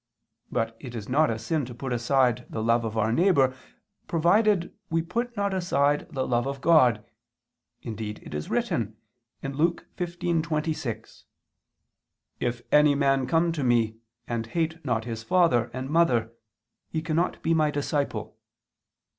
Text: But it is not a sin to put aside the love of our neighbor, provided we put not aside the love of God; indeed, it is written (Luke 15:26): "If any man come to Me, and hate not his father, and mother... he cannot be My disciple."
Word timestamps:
But 0.51 0.75
it 0.79 0.95
is 0.95 1.07
not 1.07 1.29
a 1.29 1.37
sin 1.37 1.63
to 1.65 1.75
put 1.75 1.93
aside 1.93 2.47
the 2.49 2.63
love 2.63 2.83
of 2.85 2.97
our 2.97 3.11
neighbor, 3.11 3.55
provided 4.07 4.73
we 4.89 5.03
put 5.03 5.37
not 5.37 5.53
aside 5.53 6.07
the 6.09 6.25
love 6.27 6.47
of 6.47 6.59
God; 6.59 7.05
indeed, 7.83 8.19
it 8.23 8.33
is 8.33 8.49
written 8.49 8.97
(Luke 9.43 9.85
15:26): 9.97 11.25
"If 12.39 12.63
any 12.71 12.95
man 12.95 13.27
come 13.27 13.51
to 13.51 13.63
Me, 13.63 13.97
and 14.27 14.47
hate 14.47 14.83
not 14.83 15.05
his 15.05 15.21
father, 15.21 15.69
and 15.71 15.87
mother... 15.87 16.31
he 16.89 17.03
cannot 17.03 17.39
be 17.43 17.53
My 17.53 17.69
disciple." 17.69 18.37